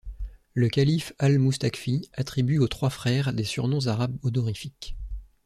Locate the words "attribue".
2.15-2.57